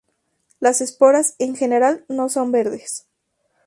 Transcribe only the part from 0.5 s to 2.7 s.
Las esporas en general no son